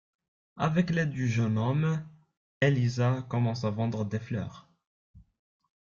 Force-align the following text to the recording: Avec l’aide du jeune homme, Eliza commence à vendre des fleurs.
Avec 0.57 0.89
l’aide 0.89 1.11
du 1.11 1.27
jeune 1.27 1.59
homme, 1.59 2.03
Eliza 2.59 3.23
commence 3.29 3.65
à 3.65 3.69
vendre 3.69 4.03
des 4.03 4.17
fleurs. 4.17 4.67